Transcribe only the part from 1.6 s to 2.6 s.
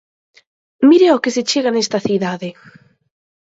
nesta cidade!